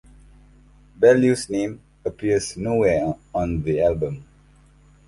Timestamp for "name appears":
1.47-2.57